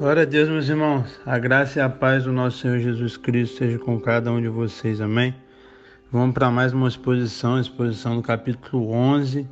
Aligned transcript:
Glória 0.00 0.22
a 0.22 0.24
Deus, 0.24 0.48
meus 0.48 0.66
irmãos. 0.66 1.20
A 1.26 1.38
graça 1.38 1.78
e 1.78 1.82
a 1.82 1.88
paz 1.90 2.24
do 2.24 2.32
nosso 2.32 2.56
Senhor 2.56 2.78
Jesus 2.78 3.18
Cristo 3.18 3.58
seja 3.58 3.78
com 3.78 4.00
cada 4.00 4.32
um 4.32 4.40
de 4.40 4.48
vocês. 4.48 4.98
Amém. 4.98 5.34
Vamos 6.10 6.32
para 6.32 6.50
mais 6.50 6.72
uma 6.72 6.88
exposição, 6.88 7.60
exposição 7.60 8.16
do 8.16 8.22
capítulo 8.22 8.90
11 8.92 9.46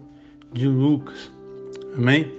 de 0.55 0.67
Lucas. 0.67 1.31
Amém. 1.95 2.33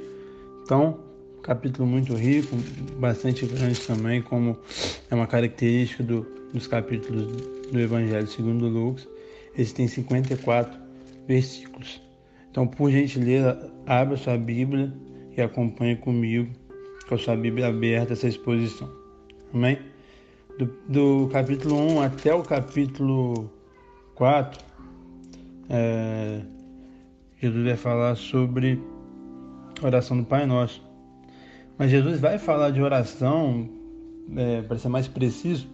Então, 0.63 0.99
capítulo 1.43 1.87
muito 1.87 2.15
rico, 2.15 2.55
bastante 2.99 3.45
grande 3.45 3.79
também, 3.81 4.23
como 4.23 4.57
é 5.11 5.13
uma 5.13 5.27
característica 5.27 6.01
do, 6.01 6.25
dos 6.51 6.65
capítulos 6.65 7.27
do 7.71 7.79
Evangelho 7.79 8.25
segundo 8.25 8.67
Lucas. 8.67 9.07
Esse 9.55 9.75
tem 9.75 9.87
54 9.87 10.75
versículos. 11.27 12.01
Então, 12.49 12.65
por 12.65 12.89
gentileza, 12.89 13.71
abra 13.85 14.17
sua 14.17 14.35
Bíblia 14.35 14.91
e 15.37 15.41
acompanhe 15.43 15.95
comigo 15.95 16.49
com 17.09 17.15
a 17.15 17.17
sua 17.17 17.35
Bíblia 17.35 17.67
aberta 17.67 18.13
essa 18.13 18.27
exposição. 18.27 18.87
Amém? 19.51 19.79
Do, 20.59 20.69
do 20.87 21.27
capítulo 21.29 21.75
1 21.75 22.01
até 22.03 22.35
o 22.35 22.43
capítulo 22.43 23.49
4, 24.13 24.63
é, 25.71 26.41
Jesus 27.41 27.65
vai 27.65 27.75
falar 27.75 28.15
sobre 28.15 28.79
a 29.81 29.87
oração 29.87 30.17
do 30.17 30.23
Pai 30.23 30.45
Nosso. 30.45 30.83
Mas 31.79 31.89
Jesus 31.89 32.19
vai 32.19 32.37
falar 32.37 32.69
de 32.69 32.79
oração, 32.79 33.67
é, 34.37 34.61
para 34.61 34.77
ser 34.77 34.89
mais 34.89 35.07
preciso, 35.07 35.67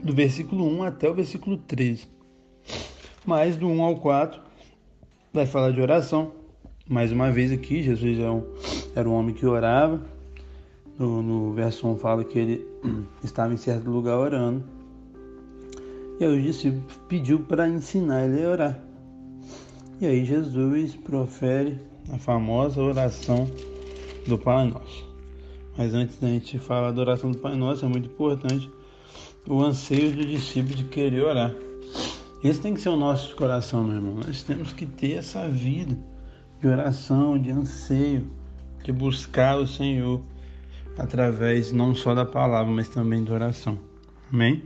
do 0.00 0.14
versículo 0.14 0.64
1 0.64 0.84
até 0.84 1.10
o 1.10 1.14
versículo 1.14 1.56
13. 1.56 2.06
Mas 3.26 3.56
do 3.56 3.66
1 3.66 3.82
ao 3.82 3.96
4 3.96 4.40
vai 5.32 5.44
falar 5.46 5.72
de 5.72 5.80
oração. 5.80 6.30
Mais 6.88 7.10
uma 7.10 7.32
vez 7.32 7.50
aqui, 7.50 7.82
Jesus 7.82 8.20
é 8.20 8.30
um, 8.30 8.44
era 8.94 9.08
um 9.08 9.14
homem 9.14 9.34
que 9.34 9.44
orava, 9.44 10.00
no, 11.00 11.22
no 11.22 11.52
verso 11.54 11.88
1 11.88 11.96
fala 11.96 12.22
que 12.22 12.38
ele 12.38 12.66
estava 13.24 13.54
em 13.54 13.56
certo 13.56 13.88
lugar 13.90 14.18
orando. 14.18 14.62
E 16.20 16.24
aí 16.24 16.38
o 16.38 16.42
discípulo 16.42 16.84
pediu 17.08 17.40
para 17.40 17.66
ensinar 17.66 18.26
ele 18.26 18.44
a 18.44 18.50
orar. 18.50 18.80
E 19.98 20.06
aí 20.06 20.26
Jesus 20.26 20.94
profere 20.94 21.80
a 22.12 22.18
famosa 22.18 22.82
oração 22.82 23.50
do 24.26 24.36
Pai 24.36 24.68
Nosso. 24.68 25.08
Mas 25.78 25.94
antes 25.94 26.18
da 26.18 26.28
gente 26.28 26.58
falar 26.58 26.92
da 26.92 27.00
oração 27.00 27.30
do 27.30 27.38
Pai 27.38 27.56
Nosso, 27.56 27.86
é 27.86 27.88
muito 27.88 28.10
importante 28.10 28.70
o 29.48 29.62
anseio 29.62 30.12
do 30.12 30.26
discípulo 30.26 30.74
de 30.74 30.84
querer 30.84 31.22
orar. 31.22 31.54
Esse 32.44 32.60
tem 32.60 32.74
que 32.74 32.80
ser 32.80 32.90
o 32.90 32.96
nosso 32.96 33.34
coração, 33.36 33.84
meu 33.84 33.96
irmão. 33.96 34.14
Nós 34.26 34.42
temos 34.42 34.74
que 34.74 34.84
ter 34.84 35.12
essa 35.12 35.48
vida 35.48 35.96
de 36.60 36.68
oração, 36.68 37.38
de 37.38 37.50
anseio, 37.50 38.30
de 38.84 38.92
buscar 38.92 39.58
o 39.58 39.66
Senhor 39.66 40.20
através 40.98 41.72
não 41.72 41.94
só 41.94 42.14
da 42.14 42.24
palavra, 42.24 42.72
mas 42.72 42.88
também 42.88 43.24
de 43.24 43.32
oração. 43.32 43.78
Amém? 44.32 44.62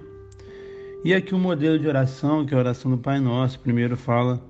E 1.05 1.13
aqui 1.13 1.35
o 1.35 1.39
modelo 1.39 1.79
de 1.79 1.87
oração, 1.87 2.47
que 2.47 2.55
é 2.55 2.57
a 2.57 2.61
oração 2.61 2.91
do 2.91 2.99
Pai 2.99 3.21
Nosso, 3.21 3.61
primeiro 3.61 3.97
fala 3.97 4.43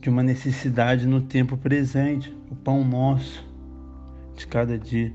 de 0.00 0.10
uma 0.10 0.22
necessidade 0.22 1.06
no 1.06 1.22
tempo 1.22 1.56
presente, 1.56 2.34
o 2.50 2.54
pão 2.54 2.84
nosso 2.84 3.44
de 4.36 4.46
cada 4.46 4.78
dia. 4.78 5.12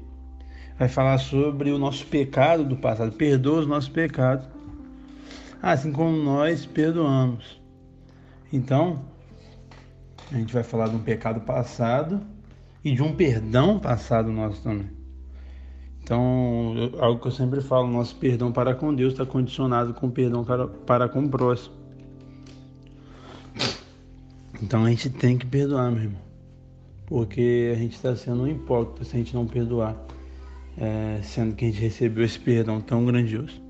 Vai 0.77 0.89
falar 0.89 1.17
sobre 1.19 1.71
o 1.71 1.77
nosso 1.77 2.05
pecado 2.07 2.65
do 2.65 2.75
passado, 2.75 3.11
perdoa 3.11 3.59
os 3.59 3.67
nossos 3.67 3.89
pecados, 3.89 4.47
assim 5.61 5.91
como 5.91 6.17
nós 6.17 6.65
perdoamos. 6.65 7.61
Então, 8.51 9.05
a 10.31 10.35
gente 10.35 10.53
vai 10.53 10.63
falar 10.63 10.87
de 10.87 10.95
um 10.95 11.03
pecado 11.03 11.41
passado 11.41 12.21
e 12.83 12.95
de 12.95 13.03
um 13.03 13.15
perdão 13.15 13.79
passado 13.79 14.31
nosso 14.31 14.63
também. 14.63 15.00
Então, 16.11 16.75
algo 16.99 17.21
que 17.21 17.27
eu 17.27 17.31
sempre 17.31 17.61
falo, 17.61 17.87
nosso 17.87 18.13
perdão 18.17 18.51
para 18.51 18.75
com 18.75 18.93
Deus 18.93 19.13
está 19.13 19.25
condicionado 19.25 19.93
com 19.93 20.07
o 20.07 20.11
perdão 20.11 20.43
para, 20.85 21.07
com 21.07 21.23
o 21.23 21.29
próximo. 21.29 21.73
Então 24.61 24.83
a 24.83 24.89
gente 24.89 25.09
tem 25.09 25.37
que 25.37 25.45
perdoar, 25.45 25.89
meu 25.89 26.03
irmão. 26.03 26.21
Porque 27.05 27.71
a 27.73 27.77
gente 27.77 27.93
está 27.93 28.13
sendo 28.13 28.43
um 28.43 28.47
hipócrita 28.49 29.05
se 29.05 29.15
a 29.15 29.19
gente 29.19 29.33
não 29.33 29.47
perdoar. 29.47 29.95
É, 30.77 31.21
sendo 31.23 31.55
que 31.55 31.63
a 31.63 31.67
gente 31.69 31.79
recebeu 31.79 32.25
esse 32.25 32.37
perdão 32.37 32.81
tão 32.81 33.05
grandioso. 33.05 33.61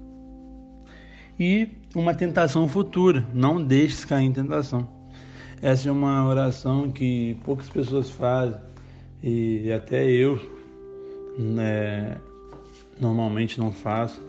E 1.40 1.70
uma 1.94 2.16
tentação 2.16 2.68
futura, 2.68 3.24
não 3.36 3.64
deixe 3.64 4.08
cair 4.08 4.26
em 4.26 4.34
tentação. 4.34 4.90
Essa 5.62 5.90
é 5.90 5.92
uma 5.92 6.28
oração 6.28 6.92
que 6.92 7.38
poucas 7.46 7.70
pessoas 7.70 8.10
fazem, 8.10 8.60
e 9.22 9.72
até 9.72 10.10
eu 10.10 10.40
né, 11.38 12.18
normalmente 13.02 13.60
não 13.60 13.72
faço, 13.72 14.22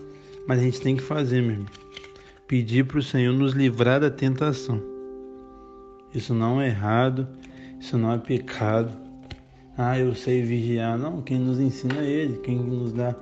mas 0.48 0.58
a 0.58 0.62
gente 0.62 0.80
tem 0.80 0.96
que 0.96 1.02
fazer 1.02 1.42
mesmo. 1.42 1.66
Pedir 2.48 2.86
para 2.86 2.98
o 2.98 3.02
Senhor 3.02 3.32
nos 3.32 3.52
livrar 3.52 4.00
da 4.00 4.10
tentação. 4.10 4.82
Isso 6.14 6.34
não 6.34 6.60
é 6.60 6.68
errado, 6.68 7.28
isso 7.78 7.96
não 7.96 8.12
é 8.12 8.18
pecado. 8.18 8.92
Ah, 9.76 9.98
eu 9.98 10.14
sei 10.14 10.42
vigiar. 10.42 10.98
Não, 10.98 11.22
quem 11.22 11.38
nos 11.38 11.60
ensina 11.60 12.00
é 12.00 12.06
Ele, 12.06 12.38
quem 12.38 12.58
nos 12.58 12.92
dá 12.92 13.14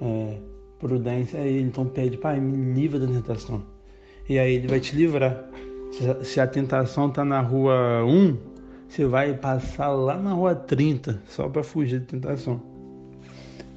é, 0.00 0.38
prudência 0.78 1.38
é 1.38 1.48
Ele. 1.48 1.68
Então 1.68 1.86
pede, 1.86 2.16
Pai, 2.16 2.40
me 2.40 2.74
livra 2.74 2.98
da 2.98 3.06
tentação. 3.06 3.62
E 4.28 4.38
aí 4.38 4.54
Ele 4.54 4.68
vai 4.68 4.80
te 4.80 4.96
livrar. 4.96 5.44
Se 6.22 6.40
a 6.40 6.46
tentação 6.46 7.08
está 7.08 7.22
na 7.22 7.40
rua 7.40 8.02
1, 8.06 8.36
você 8.88 9.04
vai 9.04 9.34
passar 9.34 9.90
lá 9.90 10.16
na 10.16 10.32
rua 10.32 10.54
30 10.54 11.22
só 11.26 11.48
para 11.48 11.62
fugir 11.62 12.00
da 12.00 12.06
tentação. 12.06 12.71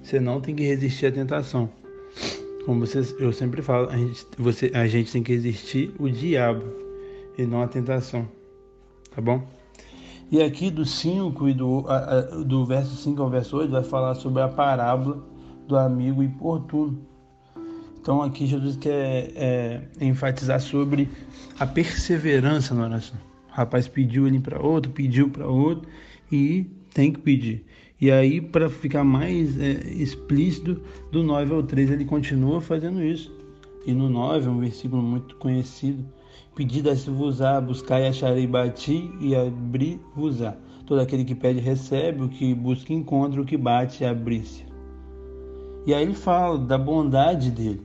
Você 0.06 0.20
não 0.20 0.40
tem 0.40 0.54
que 0.54 0.64
resistir 0.64 1.08
à 1.08 1.12
tentação. 1.12 1.68
Como 2.64 2.86
você, 2.86 3.00
eu 3.18 3.34
sempre 3.34 3.64
falo, 3.64 3.90
a 3.90 3.98
gente, 3.98 4.24
você, 4.38 4.72
a 4.76 4.86
gente 4.86 5.12
tem 5.12 5.24
que 5.24 5.34
resistir 5.34 5.92
o 5.98 6.08
diabo 6.08 6.64
e 7.36 7.44
não 7.44 7.64
a 7.64 7.68
tentação. 7.68 8.28
Tá 9.10 9.20
bom? 9.20 9.44
E 10.32 10.44
aqui 10.44 10.70
do 10.70 10.86
5 10.86 11.50
e 11.50 11.54
do, 11.56 11.86
a, 11.88 11.98
a, 11.98 12.22
do 12.44 12.64
verso 12.68 12.96
5 12.96 13.20
ao 13.20 13.32
verso 13.32 13.58
8 13.58 13.72
vai 13.72 13.84
falar 13.84 14.14
sobre 14.14 14.44
a 14.44 14.48
parábola 14.48 15.26
do 15.68 15.76
amigo 15.76 16.22
importuno. 16.22 17.02
Então 18.00 18.22
aqui 18.22 18.46
Jesus 18.46 18.78
quer 18.78 19.32
é, 19.36 19.82
enfatizar 20.00 20.62
sobre 20.62 21.10
a 21.58 21.66
perseverança 21.66 22.76
na 22.76 22.86
oração. 22.86 23.18
O 23.50 23.54
rapaz 23.54 23.88
pediu 23.88 24.28
ele 24.28 24.40
para 24.40 24.62
outro, 24.62 24.92
pediu 24.92 25.32
para 25.32 25.48
outro 25.48 25.90
e 26.32 26.70
tem 26.94 27.12
que 27.12 27.20
pedir. 27.22 27.66
E 28.06 28.12
aí, 28.12 28.40
para 28.40 28.70
ficar 28.70 29.04
mais 29.04 29.60
é, 29.60 29.72
explícito, 29.92 30.80
do 31.12 31.24
9 31.24 31.56
ao 31.56 31.64
13 31.64 31.94
ele 31.94 32.06
continua 32.06 32.62
fazendo 32.62 33.04
isso. 33.04 33.34
E 33.84 33.94
no 33.94 34.08
9 34.08 34.46
é 34.46 34.50
um 34.52 34.60
versículo 34.60 35.02
muito 35.02 35.36
conhecido. 35.38 36.06
Pedida 36.56 36.96
se 36.96 37.10
vos 37.10 37.42
á, 37.42 37.60
buscar 37.60 38.00
e 38.00 38.06
acharei, 38.06 38.46
bati 38.46 39.10
e 39.20 39.36
abri 39.36 40.00
vos 40.16 40.40
á. 40.44 40.56
Todo 40.86 41.02
aquele 41.02 41.26
que 41.26 41.34
pede 41.34 41.60
recebe, 41.60 42.22
o 42.22 42.30
que 42.30 42.54
busca 42.54 42.94
encontra, 42.94 43.42
o 43.42 43.44
que 43.44 43.58
bate 43.58 44.06
abri-se. 44.06 44.64
E 45.88 45.92
aí 45.92 46.04
ele 46.04 46.14
fala 46.14 46.60
da 46.60 46.78
bondade 46.78 47.50
dele. 47.50 47.82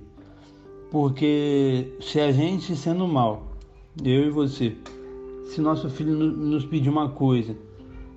Porque 0.90 1.96
se 1.98 2.20
a 2.20 2.30
gente 2.30 2.76
sendo 2.76 3.08
mal, 3.08 3.54
eu 4.04 4.26
e 4.26 4.28
você, 4.28 4.76
se 5.46 5.62
nosso 5.62 5.88
filho 5.88 6.12
nos 6.14 6.66
pedir 6.66 6.90
uma 6.90 7.08
coisa 7.08 7.69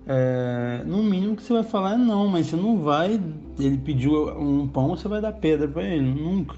é, 0.05 0.83
no 0.85 1.01
mínimo 1.01 1.35
que 1.35 1.43
você 1.43 1.53
vai 1.53 1.63
falar 1.63 1.93
é 1.93 1.97
não, 1.97 2.27
mas 2.27 2.47
você 2.47 2.55
não 2.55 2.81
vai. 2.81 3.21
Ele 3.59 3.77
pediu 3.77 4.29
um 4.37 4.67
pão, 4.67 4.89
você 4.89 5.07
vai 5.07 5.21
dar 5.21 5.31
pedra 5.33 5.67
para 5.67 5.83
ele, 5.83 6.01
nunca. 6.01 6.55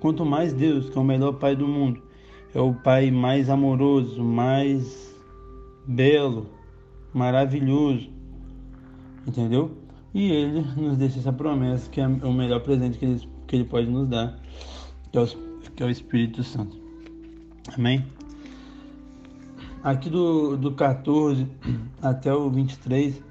Quanto 0.00 0.24
mais 0.24 0.52
Deus, 0.52 0.88
que 0.88 0.96
é 0.96 1.00
o 1.00 1.04
melhor 1.04 1.32
pai 1.34 1.54
do 1.56 1.66
mundo, 1.66 2.00
é 2.54 2.60
o 2.60 2.72
pai 2.72 3.10
mais 3.10 3.50
amoroso, 3.50 4.22
mais 4.22 5.14
belo, 5.86 6.46
maravilhoso, 7.12 8.08
entendeu? 9.26 9.76
E 10.14 10.30
ele 10.30 10.64
nos 10.76 10.96
deixa 10.96 11.18
essa 11.18 11.32
promessa 11.32 11.90
que 11.90 12.00
é 12.00 12.06
o 12.06 12.32
melhor 12.32 12.60
presente 12.60 12.98
que 12.98 13.04
ele, 13.04 13.28
que 13.46 13.56
ele 13.56 13.64
pode 13.64 13.90
nos 13.90 14.08
dar, 14.08 14.38
que 15.10 15.18
é, 15.18 15.20
o, 15.20 15.26
que 15.74 15.82
é 15.82 15.86
o 15.86 15.90
Espírito 15.90 16.42
Santo. 16.42 16.76
Amém? 17.76 18.04
Aqui 19.82 20.10
do, 20.10 20.56
do 20.56 20.72
14 20.72 21.46
até 22.02 22.34
o 22.34 22.50
23, 22.50 23.22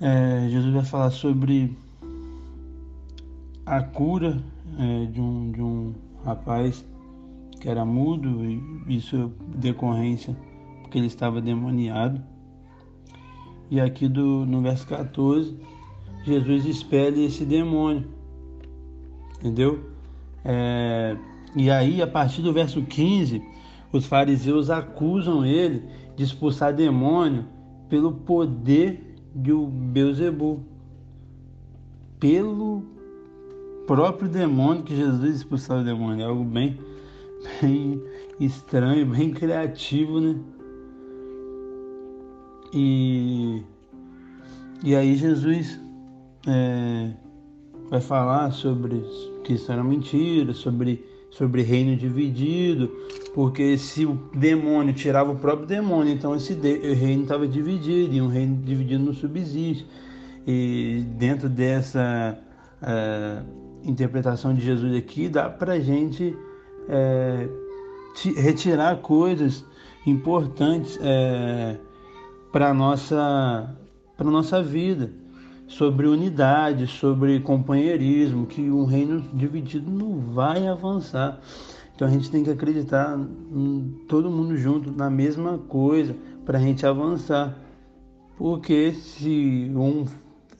é, 0.00 0.48
Jesus 0.48 0.72
vai 0.72 0.84
falar 0.84 1.10
sobre 1.10 1.76
a 3.66 3.82
cura 3.82 4.42
é, 4.78 5.06
de, 5.06 5.20
um, 5.20 5.50
de 5.50 5.62
um 5.62 5.94
rapaz 6.24 6.84
que 7.60 7.68
era 7.68 7.84
mudo, 7.84 8.44
e 8.44 8.96
isso 8.96 9.16
é 9.16 9.58
decorrência 9.58 10.36
porque 10.94 10.98
ele 10.98 11.06
estava 11.06 11.40
demoniado. 11.40 12.22
E 13.70 13.80
aqui 13.80 14.06
do, 14.06 14.46
no 14.46 14.62
verso 14.62 14.86
14, 14.86 15.58
Jesus 16.24 16.66
expele 16.66 17.24
esse 17.24 17.44
demônio, 17.44 18.06
entendeu? 19.38 19.90
É, 20.44 21.16
e 21.56 21.70
aí, 21.70 22.00
a 22.00 22.06
partir 22.06 22.42
do 22.42 22.52
verso 22.52 22.82
15, 22.82 23.42
os 23.96 24.06
fariseus 24.06 24.70
acusam 24.70 25.44
ele 25.44 25.84
de 26.16 26.24
expulsar 26.24 26.74
demônio 26.74 27.46
pelo 27.88 28.12
poder 28.12 29.14
de 29.34 29.52
Beuzebu. 29.52 30.60
pelo 32.18 32.82
próprio 33.86 34.28
demônio 34.28 34.82
que 34.82 34.96
Jesus 34.96 35.36
expulsava 35.36 35.82
o 35.82 35.84
demônio. 35.84 36.24
É 36.24 36.28
algo 36.28 36.44
bem, 36.44 36.78
bem 37.60 38.02
estranho, 38.40 39.06
bem 39.06 39.30
criativo, 39.30 40.20
né? 40.20 40.36
E, 42.72 43.62
e 44.82 44.96
aí 44.96 45.14
Jesus 45.14 45.78
é, 46.48 47.12
vai 47.90 48.00
falar 48.00 48.50
sobre 48.52 49.00
que 49.44 49.52
isso 49.52 49.70
era 49.70 49.84
mentira, 49.84 50.52
sobre, 50.54 51.04
sobre 51.34 51.62
reino 51.62 51.96
dividido, 51.96 52.88
porque 53.34 53.76
se 53.76 54.06
o 54.06 54.14
demônio 54.34 54.94
tirava 54.94 55.32
o 55.32 55.36
próprio 55.36 55.66
demônio, 55.66 56.12
então 56.12 56.34
esse 56.36 56.54
de, 56.54 56.94
reino 56.94 57.24
estava 57.24 57.46
dividido, 57.46 58.14
e 58.14 58.20
um 58.20 58.28
reino 58.28 58.56
dividido 58.62 59.04
não 59.04 59.12
subsiste. 59.12 59.86
E 60.46 61.04
dentro 61.16 61.48
dessa 61.48 62.38
é, 62.80 63.42
interpretação 63.82 64.54
de 64.54 64.60
Jesus 64.60 64.94
aqui, 64.94 65.28
dá 65.28 65.48
para 65.50 65.72
a 65.74 65.80
gente 65.80 66.36
é, 66.88 67.48
retirar 68.36 68.98
coisas 68.98 69.64
importantes 70.06 70.98
para 72.52 72.72
nossa 72.74 73.74
para 74.16 74.30
nossa 74.30 74.62
vida 74.62 75.23
sobre 75.66 76.06
unidade, 76.06 76.86
sobre 76.86 77.40
companheirismo, 77.40 78.46
que 78.46 78.60
um 78.70 78.84
reino 78.84 79.20
dividido 79.32 79.90
não 79.90 80.20
vai 80.32 80.66
avançar. 80.66 81.40
Então 81.94 82.08
a 82.08 82.10
gente 82.10 82.30
tem 82.30 82.42
que 82.42 82.50
acreditar 82.50 83.18
todo 84.08 84.30
mundo 84.30 84.56
junto 84.56 84.90
na 84.90 85.08
mesma 85.08 85.58
coisa 85.58 86.14
para 86.44 86.58
a 86.58 86.60
gente 86.60 86.84
avançar. 86.84 87.56
Porque 88.36 88.92
se 88.92 89.70
um 89.74 90.06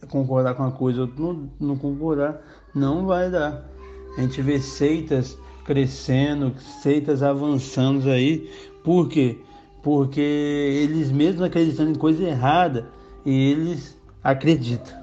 concordar 0.08 0.54
com 0.54 0.62
uma 0.62 0.72
coisa, 0.72 1.02
outro 1.02 1.20
não, 1.20 1.50
não 1.68 1.76
concordar, 1.76 2.40
não 2.74 3.06
vai 3.06 3.30
dar. 3.30 3.68
A 4.16 4.20
gente 4.20 4.40
vê 4.42 4.60
seitas 4.60 5.36
crescendo, 5.64 6.54
seitas 6.82 7.22
avançando 7.22 8.10
aí. 8.10 8.50
Por 8.84 9.08
quê? 9.08 9.38
Porque 9.82 10.20
eles 10.20 11.10
mesmos 11.10 11.42
acreditando 11.42 11.90
em 11.90 11.94
coisa 11.94 12.22
errada, 12.22 12.86
eles 13.26 13.98
acreditam. 14.25 14.97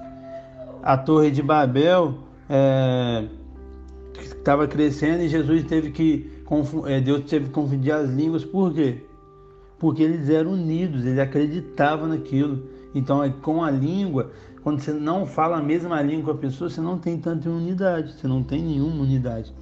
A 0.82 0.98
Torre 0.98 1.30
de 1.30 1.42
Babel 1.42 2.18
estava 4.18 4.64
é, 4.64 4.66
crescendo 4.66 5.22
e 5.22 5.28
Jesus 5.28 5.62
teve 5.64 5.92
que 5.92 6.30
é, 6.86 7.00
Deus 7.00 7.24
teve 7.30 7.46
que 7.46 7.52
confundir 7.52 7.92
as 7.92 8.10
línguas. 8.10 8.44
Por 8.44 8.74
quê? 8.74 9.04
Porque 9.78 10.02
eles 10.02 10.28
eram 10.28 10.52
unidos, 10.52 11.06
eles 11.06 11.18
acreditavam 11.18 12.08
naquilo. 12.08 12.64
Então, 12.94 13.28
com 13.40 13.62
a 13.64 13.70
língua, 13.70 14.32
quando 14.62 14.80
você 14.80 14.92
não 14.92 15.24
fala 15.24 15.58
a 15.58 15.62
mesma 15.62 16.02
língua 16.02 16.34
com 16.34 16.38
a 16.38 16.40
pessoa, 16.40 16.68
você 16.68 16.80
não 16.80 16.98
tem 16.98 17.18
tanta 17.18 17.48
unidade, 17.48 18.12
você 18.12 18.28
não 18.28 18.42
tem 18.42 18.62
nenhuma 18.62 19.02
unidade. 19.02 19.52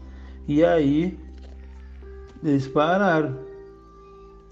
E 0.49 0.65
aí, 0.65 1.19
eles 2.43 2.67
pararam. 2.67 3.37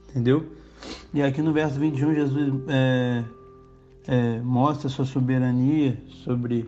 Entendeu? 0.09 0.47
E 1.13 1.23
aqui 1.23 1.43
no 1.43 1.53
verso 1.53 1.79
21, 1.79 2.15
Jesus 2.15 2.55
é, 2.69 3.25
é, 4.09 4.41
mostra 4.41 4.89
sua 4.89 5.05
soberania 5.05 6.03
sobre, 6.25 6.67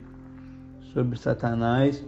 sobre 0.93 1.19
Satanás. 1.19 2.05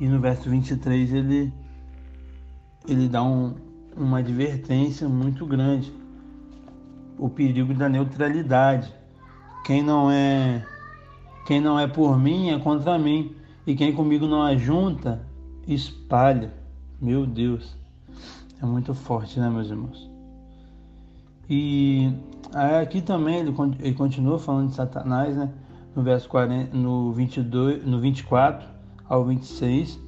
E 0.00 0.08
no 0.08 0.18
verso 0.18 0.50
23 0.50 1.12
ele, 1.12 1.52
ele 2.88 3.08
dá 3.08 3.22
um, 3.22 3.54
uma 3.96 4.18
advertência 4.18 5.08
muito 5.08 5.46
grande. 5.46 5.92
O 7.16 7.28
perigo 7.28 7.72
da 7.72 7.88
neutralidade. 7.88 8.92
Quem 9.64 9.82
não 9.82 10.10
é 10.10 10.66
quem 11.46 11.60
não 11.60 11.78
é 11.78 11.86
por 11.86 12.18
mim 12.18 12.50
é 12.50 12.58
contra 12.58 12.98
mim, 12.98 13.34
e 13.66 13.74
quem 13.74 13.92
comigo 13.92 14.26
não 14.26 14.42
ajunta, 14.42 15.20
espalha. 15.66 16.52
Meu 17.00 17.26
Deus. 17.26 17.76
É 18.62 18.66
muito 18.66 18.94
forte, 18.94 19.40
né, 19.40 19.48
meus 19.48 19.68
irmãos? 19.70 20.09
E 21.52 22.14
aqui 22.54 23.02
também 23.02 23.40
ele, 23.40 23.52
continua 23.94 24.38
falando 24.38 24.68
de 24.68 24.76
Satanás, 24.76 25.36
né? 25.36 25.50
No 25.96 26.02
verso 26.04 26.28
40, 26.28 26.76
no 26.76 27.12
22, 27.12 27.84
no 27.84 28.00
24 28.00 28.68
ao 29.08 29.24
26, 29.24 29.98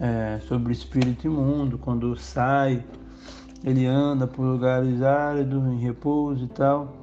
é, 0.00 0.40
sobre 0.48 0.70
o 0.70 0.72
espírito 0.72 1.26
imundo, 1.26 1.76
quando 1.76 2.16
sai, 2.16 2.82
ele 3.62 3.84
anda 3.84 4.26
por 4.26 4.42
lugares 4.42 5.02
áridos, 5.02 5.62
em 5.66 5.78
repouso 5.78 6.44
e 6.44 6.48
tal, 6.48 6.96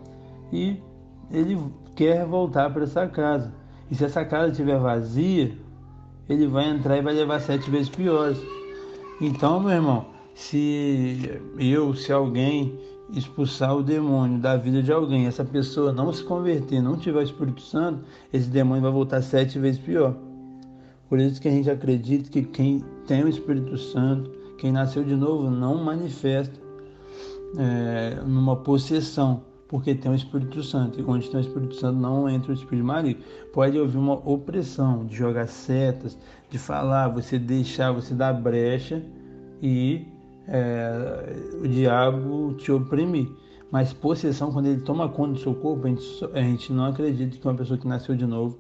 e 0.51 0.81
ele 1.29 1.55
quer 1.95 2.25
voltar 2.25 2.71
para 2.71 2.85
essa 2.85 3.07
casa. 3.07 3.53
E 3.91 3.93
se 3.93 4.03
essa 4.03 4.25
casa 4.25 4.49
estiver 4.51 4.79
vazia, 4.79 5.55
ele 6.27 6.47
vai 6.47 6.67
entrar 6.67 6.97
e 6.97 7.03
vai 7.03 7.13
levar 7.13 7.39
sete 7.39 7.69
vezes 7.69 7.89
piores. 7.89 8.39
Então, 9.21 9.59
meu 9.59 9.69
irmão, 9.69 10.07
se 10.33 11.39
eu, 11.59 11.93
se 11.93 12.11
alguém 12.11 12.75
expulsar 13.13 13.75
o 13.75 13.83
demônio 13.83 14.39
da 14.39 14.57
vida 14.57 14.81
de 14.81 14.91
alguém, 14.91 15.27
essa 15.27 15.45
pessoa 15.45 15.91
não 15.91 16.11
se 16.11 16.23
converter, 16.23 16.81
não 16.81 16.97
tiver 16.97 17.19
o 17.19 17.23
Espírito 17.23 17.61
Santo, 17.61 18.03
esse 18.33 18.49
demônio 18.49 18.81
vai 18.81 18.91
voltar 18.91 19.21
sete 19.21 19.59
vezes 19.59 19.79
pior. 19.79 20.15
Por 21.07 21.19
isso 21.19 21.39
que 21.39 21.47
a 21.47 21.51
gente 21.51 21.69
acredita 21.69 22.29
que 22.29 22.43
quem 22.43 22.83
tem 23.05 23.23
o 23.23 23.27
Espírito 23.27 23.77
Santo, 23.77 24.31
quem 24.57 24.71
nasceu 24.71 25.03
de 25.03 25.15
novo, 25.15 25.49
não 25.51 25.83
manifesta 25.83 26.59
é, 27.57 28.21
numa 28.25 28.55
possessão 28.55 29.41
porque 29.67 29.95
tem 29.95 30.11
o 30.11 30.15
Espírito 30.15 30.63
Santo. 30.63 30.99
E 30.99 31.03
onde 31.03 31.29
tem 31.29 31.39
o 31.39 31.41
Espírito 31.41 31.75
Santo 31.75 31.99
não 31.99 32.29
entra 32.29 32.51
o 32.51 32.53
Espírito 32.53 32.85
maligno. 32.85 33.23
Pode 33.51 33.77
haver 33.77 33.97
uma 33.97 34.13
opressão 34.13 35.05
de 35.05 35.15
jogar 35.15 35.47
setas, 35.47 36.17
de 36.49 36.57
falar, 36.57 37.09
você 37.09 37.39
deixar, 37.39 37.91
você 37.91 38.13
dar 38.13 38.33
brecha 38.33 39.01
e 39.61 40.07
é, 40.47 41.35
o 41.61 41.67
diabo 41.67 42.53
te 42.57 42.71
oprimir. 42.71 43.29
Mas 43.71 43.91
possessão, 43.91 44.51
quando 44.51 44.67
ele 44.67 44.81
toma 44.81 45.09
conta 45.09 45.33
do 45.33 45.39
seu 45.39 45.53
corpo, 45.53 45.85
a 45.85 45.89
gente, 45.89 46.05
a 46.33 46.41
gente 46.41 46.71
não 46.71 46.85
acredita 46.85 47.37
que 47.37 47.45
uma 47.45 47.55
pessoa 47.55 47.77
que 47.77 47.87
nasceu 47.87 48.15
de 48.15 48.25
novo 48.25 48.57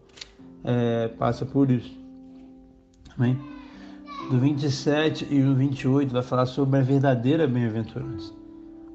é, 0.63 1.07
passa 1.09 1.45
por 1.45 1.69
isso. 1.69 1.97
Amém? 3.17 3.39
Do 4.29 4.39
27 4.39 5.27
e 5.29 5.41
o 5.41 5.55
28 5.55 6.11
vai 6.11 6.23
falar 6.23 6.47
sobre 6.47 6.79
a 6.79 6.83
verdadeira 6.83 7.47
bem-aventurança. 7.47 8.33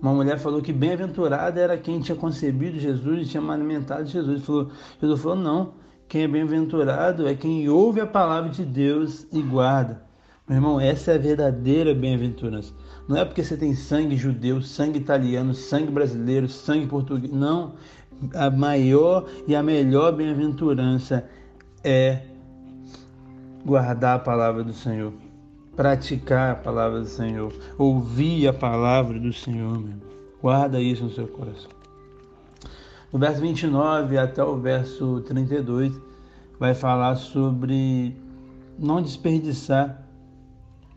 Uma 0.03 0.13
mulher 0.13 0.39
falou 0.39 0.63
que 0.63 0.73
bem-aventurada 0.73 1.61
era 1.61 1.77
quem 1.77 2.01
tinha 2.01 2.17
concebido 2.17 2.79
Jesus 2.79 3.27
e 3.27 3.31
tinha 3.31 3.43
alimentado 3.43 4.07
Jesus. 4.07 4.43
Falou, 4.43 4.71
Jesus 5.01 5.21
falou: 5.21 5.37
não, 5.37 5.75
quem 6.09 6.23
é 6.23 6.29
bem-aventurado 6.29 7.29
é 7.29 7.35
quem 7.35 7.69
ouve 7.69 8.01
a 8.01 8.07
palavra 8.07 8.51
de 8.51 8.65
Deus 8.65 9.27
e 9.31 9.41
guarda. 9.41 10.03
Meu 10.49 10.59
irmão, 10.59 10.81
essa 10.81 11.13
é 11.13 11.15
a 11.15 11.19
verdadeira 11.19 11.95
bem-aventurança. 11.95 12.73
Não 13.09 13.17
é 13.17 13.25
porque 13.25 13.45
você 13.45 13.57
tem 13.57 13.75
sangue 13.75 14.17
judeu, 14.17 14.61
sangue 14.61 14.99
italiano, 14.99 15.55
sangue 15.55 15.91
brasileiro, 15.91 16.49
sangue 16.49 16.87
português. 16.87 17.33
Não. 17.33 17.75
A 18.35 18.51
maior 18.51 19.27
e 19.47 19.55
a 19.55 19.63
melhor 19.63 20.13
bem-aventurança 20.13 21.25
é 21.83 22.23
guardar 23.65 24.17
a 24.17 24.19
palavra 24.19 24.63
do 24.63 24.73
Senhor 24.73 25.13
praticar 25.81 26.53
a 26.53 26.55
palavra 26.57 27.01
do 27.01 27.07
Senhor, 27.07 27.51
ouvir 27.79 28.47
a 28.47 28.53
palavra 28.53 29.19
do 29.19 29.33
Senhor, 29.33 29.79
meu. 29.79 29.97
Guarda 30.43 30.79
isso 30.79 31.05
no 31.05 31.11
seu 31.11 31.27
coração. 31.27 31.71
No 33.11 33.19
verso 33.19 33.41
29 33.41 34.19
até 34.19 34.45
o 34.45 34.59
verso 34.59 35.23
32 35.23 35.99
vai 36.59 36.75
falar 36.75 37.17
sobre 37.17 38.15
não 38.79 39.01
desperdiçar 39.01 40.00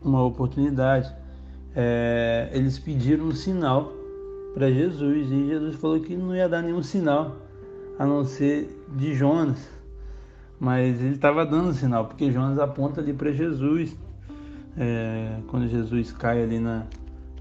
uma 0.04 0.22
oportunidade. 0.22 1.12
É, 1.74 2.50
eles 2.52 2.78
pediram 2.78 3.26
um 3.26 3.32
sinal 3.32 3.92
para 4.52 4.70
Jesus 4.70 5.30
e 5.30 5.48
Jesus 5.48 5.76
falou 5.76 5.98
que 6.00 6.16
não 6.16 6.34
ia 6.34 6.48
dar 6.48 6.62
nenhum 6.62 6.82
sinal 6.82 7.36
a 7.98 8.06
não 8.06 8.24
ser 8.24 8.84
de 8.96 9.14
Jonas. 9.14 9.68
Mas 10.60 11.00
ele 11.00 11.14
estava 11.14 11.44
dando 11.44 11.72
sinal, 11.72 12.06
porque 12.06 12.30
Jonas 12.30 12.58
aponta 12.58 13.00
ali 13.00 13.12
para 13.12 13.32
Jesus 13.32 13.96
é, 14.76 15.38
quando 15.48 15.68
Jesus 15.68 16.12
cai 16.12 16.42
ali 16.42 16.58
na, 16.58 16.84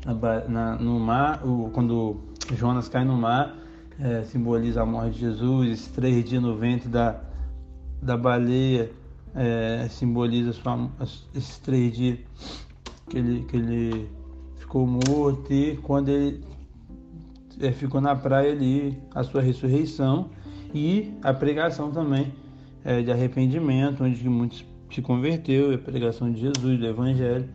na, 0.06 0.48
na, 0.48 0.76
no 0.78 1.00
mar, 1.00 1.42
quando 1.72 2.18
Jonas 2.56 2.88
cai 2.90 3.04
no 3.06 3.16
mar, 3.16 3.56
é, 4.00 4.24
simboliza 4.24 4.82
a 4.82 4.86
morte 4.86 5.14
de 5.14 5.20
Jesus, 5.20 5.72
esses 5.72 5.88
três 5.88 6.24
dias 6.24 6.42
no 6.42 6.56
ventre 6.56 6.90
da, 6.90 7.20
da 8.02 8.18
baleia, 8.18 8.92
é, 9.36 9.88
simboliza 9.90 10.54
sua, 10.54 10.90
esses 11.36 11.58
três 11.60 11.96
dias 11.96 12.20
que 13.10 13.18
ele, 13.18 13.44
que 13.46 13.58
ele 13.58 14.10
ficou 14.58 14.86
morto 14.88 15.52
e 15.52 15.78
quando 15.78 16.10
ele 16.10 16.44
é, 17.60 17.72
ficou 17.72 18.02
na 18.02 18.16
praia 18.16 18.52
ali, 18.52 18.98
a 19.14 19.24
sua 19.24 19.42
ressurreição 19.42 20.30
e 20.74 21.14
a 21.22 21.34
pregação 21.34 21.92
também 21.92 22.34
é, 22.84 23.02
de 23.02 23.12
arrependimento, 23.12 24.04
onde 24.04 24.28
muitos 24.28 24.66
se 24.92 25.02
converteu, 25.02 25.74
a 25.74 25.78
pregação 25.78 26.32
de 26.32 26.42
Jesus, 26.42 26.80
do 26.80 26.86
Evangelho, 26.86 27.50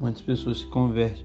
muitas 0.00 0.22
pessoas 0.22 0.60
se 0.60 0.66
convertem. 0.66 1.24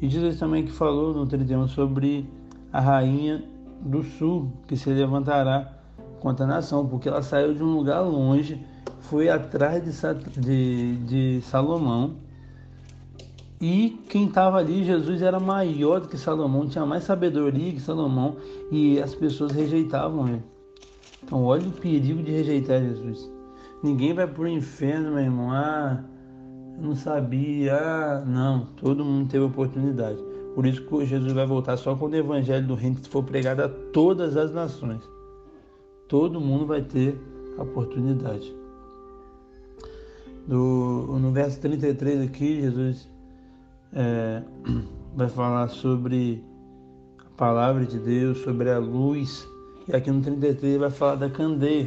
E 0.00 0.08
Jesus 0.08 0.38
também 0.38 0.64
que 0.64 0.72
falou 0.72 1.14
no 1.14 1.26
31 1.26 1.68
sobre 1.68 2.28
a 2.72 2.80
rainha 2.80 3.44
do 3.80 4.02
sul, 4.02 4.52
que 4.66 4.76
se 4.76 4.90
levantará 4.90 5.72
contra 6.20 6.44
a 6.44 6.48
nação, 6.48 6.86
porque 6.86 7.08
ela 7.08 7.22
saiu 7.22 7.54
de 7.54 7.62
um 7.62 7.76
lugar 7.76 8.00
longe, 8.00 8.60
foi 9.08 9.28
atrás 9.28 9.82
de, 9.84 10.40
de, 10.40 10.96
de 10.96 11.42
Salomão. 11.42 12.16
E 13.60 13.98
quem 14.08 14.26
estava 14.26 14.58
ali, 14.58 14.84
Jesus 14.84 15.20
era 15.20 15.40
maior 15.40 16.00
do 16.00 16.08
que 16.08 16.16
Salomão, 16.16 16.68
tinha 16.68 16.86
mais 16.86 17.04
sabedoria 17.04 17.72
que 17.72 17.80
Salomão, 17.80 18.36
e 18.70 19.00
as 19.00 19.14
pessoas 19.14 19.50
rejeitavam 19.50 20.28
ele. 20.28 20.44
Então, 21.24 21.44
olha 21.44 21.66
o 21.66 21.72
perigo 21.72 22.22
de 22.22 22.30
rejeitar 22.30 22.80
Jesus. 22.80 23.28
Ninguém 23.82 24.14
vai 24.14 24.26
para 24.26 24.42
o 24.42 24.48
inferno, 24.48 25.12
meu 25.12 25.20
irmão. 25.20 25.50
Ah, 25.50 26.04
não 26.78 26.94
sabia. 26.94 27.74
Ah, 27.74 28.24
não. 28.24 28.66
Todo 28.76 29.04
mundo 29.04 29.28
teve 29.28 29.44
oportunidade. 29.44 30.22
Por 30.54 30.66
isso 30.66 30.82
que 30.82 31.06
Jesus 31.06 31.32
vai 31.32 31.46
voltar 31.46 31.76
só 31.76 31.94
quando 31.94 32.14
o 32.14 32.16
evangelho 32.16 32.66
do 32.66 32.74
reino 32.74 32.96
for 33.10 33.22
pregado 33.22 33.62
a 33.62 33.68
todas 33.68 34.36
as 34.36 34.52
nações. 34.52 35.02
Todo 36.08 36.40
mundo 36.40 36.66
vai 36.66 36.82
ter 36.82 37.20
a 37.58 37.62
oportunidade. 37.62 38.56
Do, 40.48 41.18
no 41.20 41.30
verso 41.30 41.60
33 41.60 42.22
aqui, 42.22 42.62
Jesus 42.62 43.06
é, 43.92 44.42
vai 45.14 45.28
falar 45.28 45.68
sobre 45.68 46.42
a 47.20 47.36
palavra 47.36 47.84
de 47.84 47.98
Deus, 47.98 48.38
sobre 48.38 48.70
a 48.70 48.78
luz. 48.78 49.46
E 49.86 49.94
aqui 49.94 50.10
no 50.10 50.22
33 50.22 50.64
ele 50.64 50.78
vai 50.78 50.90
falar 50.90 51.16
da 51.16 51.28
candeia. 51.28 51.86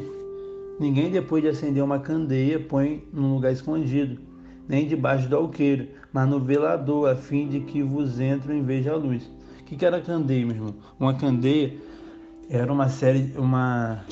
Ninguém, 0.79 1.09
depois 1.09 1.41
de 1.41 1.49
acender 1.49 1.83
uma 1.83 1.97
candeia, 1.97 2.59
põe 2.59 3.03
num 3.11 3.33
lugar 3.33 3.51
escondido, 3.51 4.19
nem 4.69 4.87
debaixo 4.87 5.27
do 5.27 5.37
alqueiro, 5.37 5.87
mas 6.13 6.29
no 6.29 6.39
velador, 6.39 7.09
a 7.09 7.15
fim 7.15 7.47
de 7.47 7.61
que 7.61 7.81
vos 7.81 8.19
entre 8.19 8.55
e 8.55 8.61
veja 8.61 8.93
a 8.93 8.95
luz. 8.95 9.23
O 9.59 9.63
que, 9.65 9.75
que 9.75 9.85
era 9.85 9.99
candeia, 9.99 10.45
meu 10.45 10.55
irmão? 10.55 10.75
Uma 10.99 11.15
candeia 11.15 11.73
era 12.47 12.71
uma 12.71 12.89
série, 12.89 13.33
uma 13.37 14.03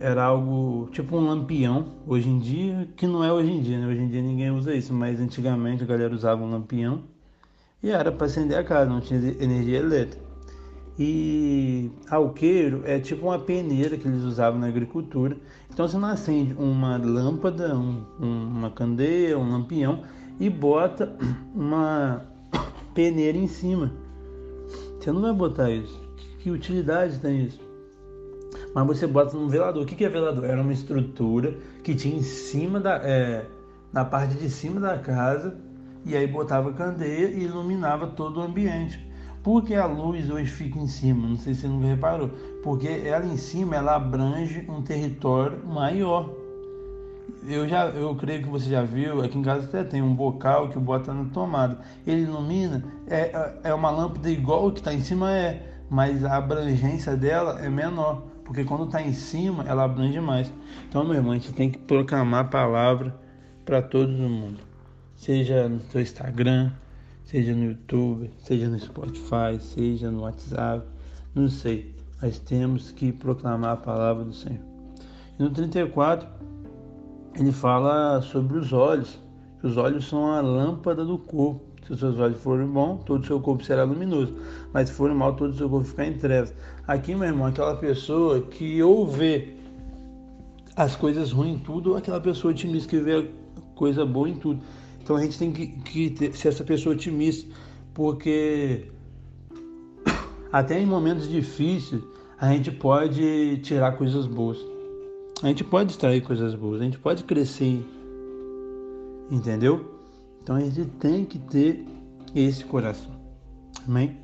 era 0.00 0.24
algo 0.24 0.88
tipo 0.92 1.16
um 1.16 1.26
lampião, 1.26 1.92
hoje 2.06 2.28
em 2.28 2.38
dia, 2.38 2.88
que 2.96 3.06
não 3.06 3.22
é 3.22 3.30
hoje 3.30 3.52
em 3.52 3.60
dia, 3.60 3.78
né? 3.78 3.86
Hoje 3.86 4.00
em 4.00 4.08
dia 4.08 4.22
ninguém 4.22 4.50
usa 4.50 4.74
isso, 4.74 4.94
mas 4.94 5.20
antigamente 5.20 5.82
a 5.82 5.86
galera 5.86 6.14
usava 6.14 6.42
um 6.42 6.50
lampião 6.50 7.02
e 7.82 7.90
era 7.90 8.10
para 8.10 8.26
acender 8.26 8.58
a 8.58 8.64
casa, 8.64 8.90
não 8.90 9.00
tinha 9.00 9.20
energia 9.38 9.78
elétrica. 9.78 10.24
E 10.98 11.90
alqueiro 12.10 12.82
é 12.84 12.98
tipo 12.98 13.26
uma 13.26 13.38
peneira 13.38 13.96
que 13.96 14.08
eles 14.08 14.22
usavam 14.22 14.58
na 14.58 14.68
agricultura. 14.68 15.36
Então 15.70 15.86
você 15.86 15.96
não 15.96 16.08
acende 16.08 16.54
uma 16.54 16.96
lâmpada, 16.96 17.76
um, 17.76 18.04
uma 18.20 18.70
candeia, 18.70 19.38
um 19.38 19.50
lampião 19.50 20.02
e 20.38 20.50
bota 20.50 21.14
uma 21.54 22.24
peneira 22.94 23.36
em 23.36 23.46
cima. 23.46 23.92
Você 24.98 25.12
não 25.12 25.22
vai 25.22 25.32
botar 25.32 25.70
isso. 25.70 26.00
Que 26.38 26.50
utilidade 26.50 27.18
tem 27.18 27.44
isso? 27.44 27.69
Mas 28.74 28.86
você 28.86 29.06
bota 29.06 29.36
num 29.36 29.48
velador. 29.48 29.82
O 29.82 29.86
que 29.86 30.04
é 30.04 30.08
velador? 30.08 30.44
Era 30.44 30.60
uma 30.60 30.72
estrutura 30.72 31.56
que 31.82 31.94
tinha 31.94 32.16
em 32.16 32.22
cima 32.22 32.80
da. 32.80 32.96
É, 33.02 33.46
na 33.92 34.04
parte 34.04 34.34
de 34.34 34.48
cima 34.48 34.80
da 34.80 34.98
casa, 34.98 35.56
e 36.04 36.16
aí 36.16 36.26
botava 36.26 36.72
candeia 36.72 37.28
e 37.28 37.42
iluminava 37.44 38.06
todo 38.08 38.38
o 38.38 38.42
ambiente. 38.42 38.98
Por 39.42 39.64
que 39.64 39.74
a 39.74 39.86
luz 39.86 40.30
hoje 40.30 40.50
fica 40.50 40.78
em 40.78 40.86
cima? 40.86 41.26
Não 41.26 41.36
sei 41.36 41.54
se 41.54 41.62
você 41.62 41.68
não 41.68 41.80
reparou. 41.80 42.30
Porque 42.62 42.88
ela 42.88 43.24
em 43.24 43.36
cima 43.36 43.74
ela 43.74 43.96
abrange 43.96 44.64
um 44.68 44.82
território 44.82 45.64
maior 45.66 46.40
eu 47.46 47.66
já 47.68 47.86
eu 47.86 48.14
creio 48.16 48.42
que 48.42 48.48
você 48.48 48.68
já 48.68 48.82
viu, 48.82 49.22
aqui 49.22 49.38
em 49.38 49.42
casa 49.42 49.64
até 49.64 49.82
tem 49.82 50.02
um 50.02 50.14
bocal 50.14 50.68
que 50.68 50.78
bota 50.78 51.12
na 51.12 51.24
tomada. 51.30 51.78
Ele 52.06 52.22
ilumina, 52.22 52.84
é, 53.06 53.54
é 53.64 53.74
uma 53.74 53.90
lâmpada 53.90 54.30
igual 54.30 54.66
o 54.66 54.72
que 54.72 54.80
está 54.80 54.92
em 54.92 55.02
cima 55.02 55.34
é, 55.34 55.62
mas 55.88 56.24
a 56.24 56.36
abrangência 56.36 57.16
dela 57.16 57.58
é 57.60 57.68
menor, 57.68 58.22
porque 58.50 58.64
quando 58.64 58.86
está 58.86 59.00
em 59.00 59.12
cima 59.12 59.62
ela 59.62 59.84
abrange 59.84 60.18
mais. 60.18 60.52
Então, 60.88 61.04
meu 61.04 61.14
irmão, 61.14 61.30
a 61.30 61.34
gente 61.36 61.52
tem 61.52 61.70
que 61.70 61.78
proclamar 61.78 62.46
a 62.46 62.48
palavra 62.48 63.14
para 63.64 63.80
todo 63.80 64.10
mundo, 64.10 64.58
seja 65.14 65.68
no 65.68 65.80
seu 65.82 66.00
Instagram, 66.00 66.72
seja 67.22 67.54
no 67.54 67.66
YouTube, 67.66 68.28
seja 68.38 68.68
no 68.68 68.76
Spotify, 68.80 69.56
seja 69.60 70.10
no 70.10 70.22
WhatsApp, 70.22 70.84
não 71.32 71.48
sei, 71.48 71.94
mas 72.20 72.40
temos 72.40 72.90
que 72.90 73.12
proclamar 73.12 73.74
a 73.74 73.76
palavra 73.76 74.24
do 74.24 74.34
Senhor. 74.34 74.58
E 75.38 75.42
no 75.44 75.50
34 75.50 76.28
ele 77.36 77.52
fala 77.52 78.20
sobre 78.20 78.58
os 78.58 78.72
olhos. 78.72 79.16
Os 79.62 79.76
olhos 79.76 80.08
são 80.08 80.26
a 80.26 80.40
lâmpada 80.40 81.04
do 81.04 81.18
corpo. 81.18 81.69
Se 81.90 81.94
os 81.94 81.98
seus 81.98 82.18
olhos 82.20 82.40
forem 82.40 82.68
bons, 82.68 83.02
todo 83.04 83.20
o 83.20 83.26
seu 83.26 83.40
corpo 83.40 83.64
será 83.64 83.82
luminoso. 83.82 84.32
Mas 84.72 84.88
se 84.88 84.94
forem 84.94 85.16
mal, 85.16 85.34
todo 85.34 85.50
o 85.50 85.56
seu 85.56 85.68
corpo 85.68 85.88
ficará 85.88 86.08
em 86.08 86.12
trevas. 86.12 86.54
Aqui, 86.86 87.16
meu 87.16 87.26
irmão, 87.26 87.46
aquela 87.46 87.74
pessoa 87.74 88.42
que 88.42 88.80
ou 88.80 89.08
vê 89.08 89.56
as 90.76 90.94
coisas 90.94 91.32
ruins 91.32 91.56
em 91.56 91.58
tudo, 91.58 91.90
ou 91.90 91.96
aquela 91.96 92.20
pessoa 92.20 92.52
otimista 92.52 92.88
que 92.88 92.98
vê 92.98 93.28
coisa 93.74 94.06
boa 94.06 94.28
em 94.28 94.36
tudo. 94.36 94.60
Então 95.02 95.16
a 95.16 95.20
gente 95.20 95.36
tem 95.36 95.50
que, 95.50 95.66
que 95.66 96.10
ter, 96.10 96.32
ser 96.32 96.48
essa 96.50 96.62
pessoa 96.62 96.94
otimista, 96.94 97.52
porque 97.92 98.86
até 100.52 100.80
em 100.80 100.86
momentos 100.86 101.28
difíceis 101.28 102.00
a 102.38 102.52
gente 102.52 102.70
pode 102.70 103.58
tirar 103.64 103.96
coisas 103.96 104.26
boas. 104.26 104.58
A 105.42 105.48
gente 105.48 105.64
pode 105.64 105.90
extrair 105.90 106.20
coisas 106.20 106.54
boas, 106.54 106.80
a 106.80 106.84
gente 106.84 107.00
pode 107.00 107.24
crescer, 107.24 107.84
entendeu? 109.28 109.99
Então 110.42 110.56
a 110.56 110.60
gente 110.60 110.84
tem 110.98 111.24
que 111.24 111.38
ter 111.38 111.84
esse 112.34 112.64
coração. 112.64 113.10
Amém? 113.86 114.16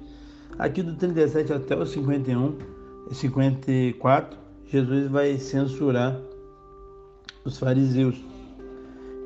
Aqui 0.59 0.83
do 0.83 0.95
37 0.95 1.53
até 1.53 1.77
o 1.77 1.85
51, 1.85 2.57
54, 3.13 4.39
Jesus 4.67 5.11
vai 5.11 5.37
censurar 5.37 6.19
os 7.45 7.59
fariseus. 7.59 8.17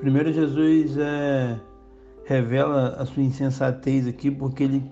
Primeiro, 0.00 0.32
Jesus 0.32 0.96
é, 0.98 1.58
revela 2.24 2.96
a 2.98 3.06
sua 3.06 3.22
insensatez 3.22 4.06
aqui, 4.06 4.30
porque 4.30 4.64
ele, 4.64 4.82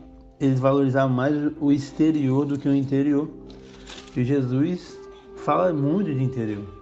eles 0.41 0.61
valorizavam 0.61 1.15
mais 1.15 1.35
o 1.61 1.73
exterior 1.73 2.47
do 2.47 2.59
que 2.59 2.69
o 2.69 2.75
interior. 2.75 3.29
E 4.17 4.25
Jesus 4.25 4.99
fala 5.37 5.73
muito 5.73 6.13
de 6.15 6.23
interior. 6.23 6.78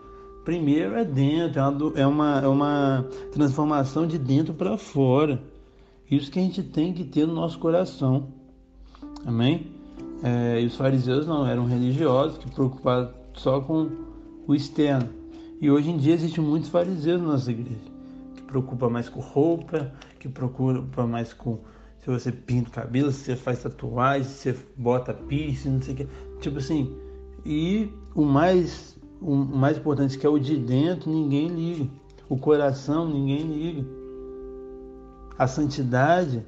Primeiro 0.47 0.95
é 0.95 1.05
dentro, 1.05 1.93
é 1.97 2.07
uma, 2.07 2.39
é 2.39 2.47
uma 2.47 3.05
transformação 3.33 4.07
de 4.07 4.17
dentro 4.17 4.55
para 4.55 4.79
fora. 4.79 5.43
Isso 6.09 6.31
que 6.31 6.39
a 6.39 6.43
gente 6.43 6.63
tem 6.63 6.93
que 6.93 7.03
ter 7.03 7.27
no 7.27 7.35
nosso 7.35 7.59
coração. 7.59 8.29
Amém? 9.27 9.73
É, 10.23 10.61
e 10.63 10.67
os 10.67 10.77
fariseus 10.77 11.27
não, 11.27 11.45
eram 11.45 11.67
religiosos 11.67 12.39
que 12.39 12.49
preocupavam 12.49 13.11
só 13.35 13.61
com 13.61 13.91
o 14.47 14.55
externo. 14.55 15.09
E 15.61 15.69
hoje 15.69 15.91
em 15.91 15.97
dia 15.97 16.15
existem 16.15 16.45
muitos 16.45 16.69
fariseus 16.69 17.21
na 17.21 17.27
nossa 17.27 17.51
igreja 17.51 17.91
que 18.37 18.43
preocupa 18.43 18.89
mais 18.89 19.09
com 19.09 19.19
roupa, 19.19 19.93
que 20.21 20.29
preocupa 20.29 21.09
mais 21.09 21.33
com 21.33 21.59
se 22.03 22.09
você 22.09 22.31
pinta 22.31 22.69
o 22.69 22.73
cabelo, 22.73 23.11
se 23.11 23.25
você 23.25 23.35
faz 23.35 23.65
tatuagem, 23.65 24.23
se 24.23 24.53
você 24.53 24.59
bota 24.77 25.13
piercing, 25.13 25.71
não 25.71 25.83
sei 25.83 25.95
o 25.95 25.97
que. 25.97 26.09
Tipo 26.41 26.59
assim, 26.59 26.97
e 27.45 27.91
o 28.15 28.25
mais 28.25 28.97
o 29.27 29.35
mais 29.35 29.77
importante 29.77 30.17
que 30.17 30.25
é 30.25 30.29
o 30.29 30.39
de 30.39 30.57
dentro, 30.57 31.11
ninguém 31.11 31.49
liga. 31.49 31.91
O 32.29 32.39
coração, 32.39 33.09
ninguém 33.09 33.43
liga. 33.43 33.85
A 35.37 35.49
santidade, 35.49 36.45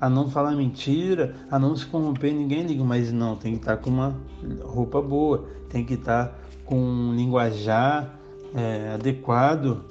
a 0.00 0.08
não 0.08 0.30
falar 0.30 0.52
mentira, 0.52 1.34
a 1.50 1.58
não 1.58 1.74
se 1.74 1.84
corromper, 1.84 2.32
ninguém 2.32 2.64
liga. 2.64 2.84
Mas 2.84 3.10
não, 3.10 3.34
tem 3.34 3.54
que 3.54 3.58
estar 3.58 3.78
com 3.78 3.90
uma 3.90 4.16
roupa 4.62 5.02
boa, 5.02 5.44
tem 5.68 5.84
que 5.84 5.94
estar 5.94 6.38
com 6.64 6.80
um 6.80 7.14
linguajar 7.16 8.16
é, 8.54 8.92
adequado, 8.94 9.84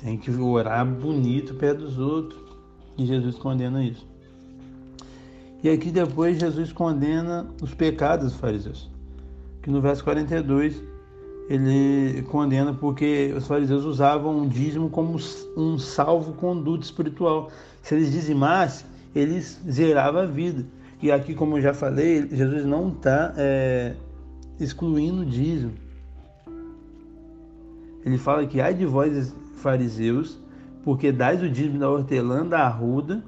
tem 0.00 0.18
que 0.18 0.32
orar 0.32 0.84
bonito 0.84 1.54
perto 1.54 1.82
dos 1.84 1.96
outros. 1.96 2.42
E 2.96 3.06
Jesus 3.06 3.36
condena 3.36 3.84
isso. 3.84 4.04
E 5.62 5.70
aqui 5.70 5.92
depois 5.92 6.40
Jesus 6.40 6.72
condena 6.72 7.46
os 7.62 7.72
pecados 7.72 8.32
dos 8.32 8.40
fariseus 8.40 8.97
que 9.68 9.72
no 9.72 9.82
verso 9.82 10.02
42 10.02 10.82
ele 11.50 12.22
condena 12.22 12.72
porque 12.72 13.34
os 13.36 13.46
fariseus 13.46 13.84
usavam 13.84 14.40
o 14.40 14.48
dízimo 14.48 14.88
como 14.88 15.18
um 15.58 15.78
salvo-conduto 15.78 16.84
espiritual. 16.84 17.50
Se 17.82 17.94
eles 17.94 18.10
dizimassem, 18.10 18.86
eles 19.14 19.60
zeravam 19.70 20.22
a 20.22 20.24
vida. 20.24 20.64
E 21.02 21.12
aqui, 21.12 21.34
como 21.34 21.58
eu 21.58 21.60
já 21.60 21.74
falei, 21.74 22.26
Jesus 22.30 22.64
não 22.64 22.88
está 22.88 23.34
é, 23.36 23.94
excluindo 24.58 25.20
o 25.20 25.26
dízimo. 25.26 25.74
Ele 28.06 28.16
fala 28.16 28.46
que 28.46 28.62
ai 28.62 28.72
de 28.72 28.86
vós, 28.86 29.34
fariseus, 29.56 30.38
porque 30.82 31.12
dais 31.12 31.42
o 31.42 31.48
dízimo 31.48 31.78
da 31.78 31.90
hortelã, 31.90 32.46
da 32.46 32.60
arruda 32.60 33.22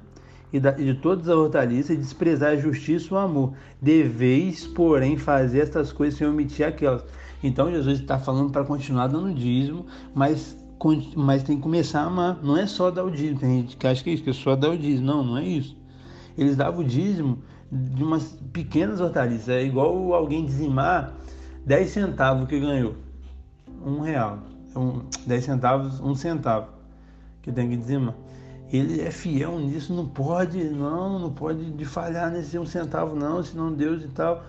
e 0.53 0.59
de 0.59 0.93
todas 0.95 1.29
as 1.29 1.35
hortaliças, 1.35 1.91
e 1.91 1.97
desprezar 1.97 2.51
a 2.51 2.55
justiça 2.57 3.07
e 3.09 3.13
o 3.13 3.17
amor. 3.17 3.53
Deveis, 3.81 4.67
porém, 4.67 5.17
fazer 5.17 5.59
estas 5.59 5.93
coisas 5.93 6.17
sem 6.17 6.27
omitir 6.27 6.65
aquelas. 6.65 7.03
Então 7.43 7.71
Jesus 7.71 7.99
está 7.99 8.19
falando 8.19 8.51
para 8.51 8.63
continuar 8.63 9.07
dando 9.07 9.33
dízimo, 9.33 9.85
mas, 10.13 10.57
mas 11.15 11.43
tem 11.43 11.55
que 11.55 11.61
começar 11.63 12.01
a 12.01 12.05
amar. 12.05 12.39
Não 12.43 12.57
é 12.57 12.67
só 12.67 12.91
dar 12.91 13.03
o 13.03 13.09
dízimo. 13.09 13.39
Tem 13.39 13.61
gente 13.61 13.77
que 13.77 13.87
acha 13.87 14.03
que 14.03 14.09
é 14.09 14.13
isso, 14.13 14.23
que 14.23 14.29
é 14.29 14.33
só 14.33 14.55
dar 14.55 14.69
o 14.69 14.77
dízimo. 14.77 15.07
Não, 15.07 15.23
não 15.23 15.37
é 15.37 15.45
isso. 15.45 15.75
Eles 16.37 16.55
davam 16.55 16.81
o 16.81 16.83
dízimo 16.83 17.39
de 17.71 18.03
umas 18.03 18.37
pequenas 18.51 18.99
hortaliças. 18.99 19.49
É 19.49 19.63
igual 19.63 20.13
alguém 20.13 20.45
dizimar 20.45 21.13
10 21.65 21.89
centavos 21.89 22.47
que 22.47 22.59
ganhou. 22.59 22.95
Um 23.85 24.01
real. 24.01 24.39
Um, 24.75 25.01
10 25.25 25.43
centavos, 25.43 25.99
um 25.99 26.13
centavo 26.13 26.67
que 27.41 27.51
tem 27.51 27.69
que 27.69 27.77
dizimar. 27.77 28.13
Ele 28.71 29.01
é 29.01 29.11
fiel 29.11 29.59
nisso, 29.59 29.93
não 29.93 30.07
pode, 30.07 30.63
não, 30.63 31.19
não 31.19 31.31
pode 31.31 31.71
de 31.71 31.85
falhar 31.85 32.31
nesse 32.31 32.57
um 32.57 32.65
centavo, 32.65 33.15
não, 33.15 33.43
senão 33.43 33.73
Deus 33.73 34.03
e 34.03 34.07
tal. 34.07 34.43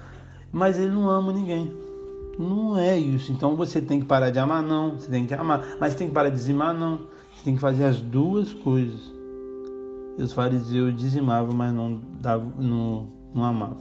Mas 0.52 0.79
ele 0.79 0.91
não 0.91 1.11
ama 1.11 1.33
ninguém. 1.33 1.73
Não 2.38 2.79
é 2.79 2.97
isso. 2.97 3.33
Então 3.33 3.57
você 3.57 3.81
tem 3.81 4.00
que 4.00 4.07
parar 4.07 4.31
de 4.31 4.38
amar, 4.38 4.62
não. 4.62 4.93
Você 4.93 5.11
tem 5.11 5.26
que 5.26 5.35
amar. 5.35 5.76
Mas 5.81 5.95
tem 5.95 6.09
que 6.09 6.14
parar 6.14 6.29
de 6.29 6.37
dizimar, 6.37 6.73
não. 6.75 6.99
Você 7.35 7.45
tem 7.45 7.55
que 7.55 7.61
fazer 7.61 7.85
as 7.85 8.00
duas 8.00 8.52
coisas. 8.52 9.12
E 10.19 10.23
os 10.23 10.33
fariseus 10.33 10.95
dizimavam, 10.95 11.55
mas 11.55 11.73
não, 11.73 12.00
davam, 12.21 12.52
não, 12.59 13.09
não 13.35 13.45
amavam. 13.45 13.79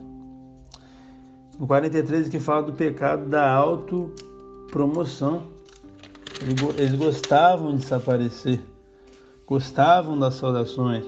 No 1.59 1.67
43 1.67 2.29
que 2.29 2.39
fala 2.39 2.63
do 2.63 2.73
pecado 2.73 3.27
da 3.27 3.51
autopromoção. 3.51 5.43
Eles 6.77 6.95
gostavam 6.95 7.75
de 7.75 7.85
se 7.85 7.93
aparecer, 7.93 8.59
gostavam 9.51 10.17
das 10.17 10.35
saudações. 10.35 11.03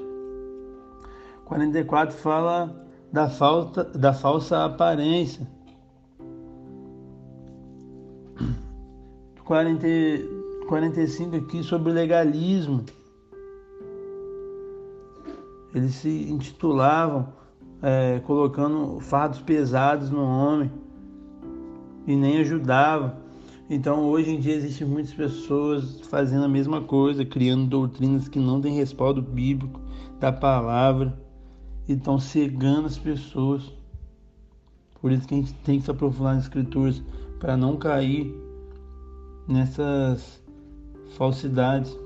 44 1.45 2.13
fala 2.17 2.75
da, 3.09 3.29
falta, 3.29 3.85
da 3.85 4.11
falsa 4.11 4.65
aparência. 4.65 5.47
40, 9.45 9.87
45 10.67 11.37
aqui 11.37 11.63
sobre 11.63 11.93
legalismo. 11.93 12.83
Eles 15.73 15.95
se 15.95 16.29
intitulavam 16.29 17.29
é, 17.81 18.19
colocando 18.25 18.99
fardos 18.99 19.39
pesados 19.39 20.09
no 20.09 20.21
homem 20.21 20.69
e 22.05 22.13
nem 22.13 22.39
ajudavam. 22.39 23.22
Então 23.69 24.09
hoje 24.09 24.31
em 24.31 24.39
dia 24.39 24.55
existem 24.55 24.85
muitas 24.85 25.13
pessoas 25.13 26.01
fazendo 26.09 26.45
a 26.45 26.49
mesma 26.49 26.81
coisa, 26.81 27.23
criando 27.23 27.67
doutrinas 27.67 28.27
que 28.27 28.39
não 28.39 28.59
têm 28.59 28.75
respaldo 28.75 29.21
bíblico 29.21 29.79
da 30.19 30.31
palavra 30.31 31.17
e 31.87 31.93
estão 31.93 32.19
cegando 32.19 32.87
as 32.87 32.97
pessoas. 32.97 33.71
Por 35.01 35.11
isso 35.11 35.27
que 35.27 35.33
a 35.33 35.37
gente 35.37 35.53
tem 35.55 35.79
que 35.79 35.85
se 35.85 35.91
aprofundar 35.91 36.35
nas 36.35 36.43
escrituras 36.43 37.01
para 37.39 37.57
não 37.57 37.77
cair 37.77 38.33
nessas 39.47 40.41
falsidades. 41.17 41.97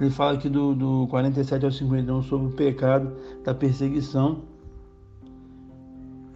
Ele 0.00 0.10
fala 0.10 0.34
aqui 0.34 0.48
do, 0.48 0.74
do 0.74 1.06
47 1.08 1.64
ao 1.64 1.72
51 1.72 2.22
sobre 2.22 2.48
o 2.48 2.50
pecado 2.50 3.12
da 3.44 3.54
perseguição. 3.54 4.42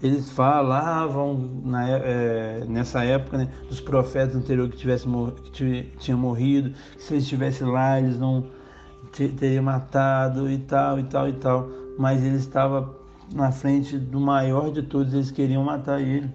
Eles 0.02 0.30
falavam 0.30 1.60
na, 1.62 1.88
é, 1.88 2.64
nessa 2.66 3.04
época 3.04 3.36
né, 3.36 3.52
dos 3.68 3.80
profetas 3.80 4.34
anteriores 4.34 4.72
que, 4.72 4.78
tivesse, 4.78 5.06
que 5.52 5.92
tinham 5.98 6.18
morrido, 6.18 6.70
que 6.96 7.02
se 7.02 7.14
eles 7.14 7.24
estivessem 7.24 7.66
lá 7.66 8.00
eles 8.00 8.18
não 8.18 8.46
teriam 9.12 9.62
matado 9.62 10.50
e 10.50 10.58
tal, 10.58 10.98
e 10.98 11.04
tal, 11.04 11.28
e 11.28 11.32
tal. 11.34 11.68
Mas 11.98 12.24
ele 12.24 12.36
estava 12.36 12.98
na 13.34 13.52
frente 13.52 13.98
do 13.98 14.18
maior 14.18 14.72
de 14.72 14.82
todos, 14.82 15.12
eles 15.12 15.30
queriam 15.30 15.62
matar 15.62 16.00
ele. 16.00 16.30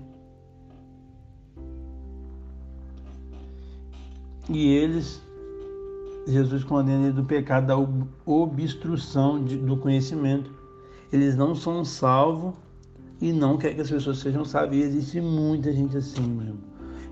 E 4.48 4.68
eles, 4.68 5.24
Jesus 6.28 6.64
condena 6.64 7.06
ele 7.06 7.14
do 7.14 7.26
pecado 7.26 7.66
da 7.66 8.32
obstrução 8.32 9.44
de, 9.44 9.58
do 9.58 9.76
conhecimento. 9.76 10.54
Eles 11.12 11.36
não 11.36 11.56
são 11.56 11.84
salvos 11.84 12.54
e 13.22 13.32
não 13.32 13.58
quer 13.58 13.74
que 13.74 13.82
as 13.82 13.90
pessoas 13.90 14.20
sejam. 14.20 14.44
E 14.72 14.82
existe 14.82 15.22
muita 15.22 15.72
gente 15.72 15.98
assim, 15.98 16.22
meu 16.22 16.48
irmão. 16.48 16.64